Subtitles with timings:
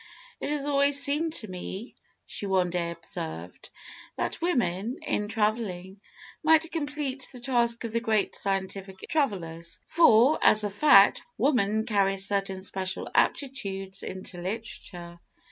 [0.39, 1.93] "It has always seemed to me,"
[2.25, 3.69] she one day observed,
[4.15, 6.01] "that women, in travelling,
[6.41, 12.27] might complete the task of the most scientific travellers; for, as a fact, woman carries
[12.27, 15.19] certain special aptitudes into literature.